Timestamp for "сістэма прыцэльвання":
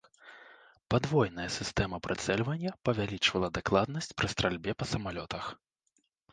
1.57-2.71